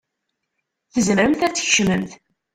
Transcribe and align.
Tzemremt 0.93 1.41
ad 1.47 1.53
tkecmemt. 1.53 2.11